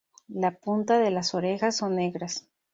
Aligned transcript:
La 0.33 0.49
punta 0.49 0.97
de 0.97 1.11
las 1.11 1.35
orejas 1.35 1.77
son 1.77 1.95
negras. 1.97 2.47